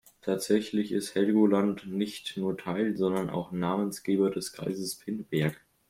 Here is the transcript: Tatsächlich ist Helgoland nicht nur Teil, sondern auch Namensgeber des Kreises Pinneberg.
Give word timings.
Tatsächlich 0.23 0.93
ist 0.93 1.13
Helgoland 1.13 1.85
nicht 1.85 2.35
nur 2.35 2.57
Teil, 2.57 2.97
sondern 2.97 3.29
auch 3.29 3.51
Namensgeber 3.51 4.31
des 4.31 4.51
Kreises 4.51 4.95
Pinneberg. 4.95 5.61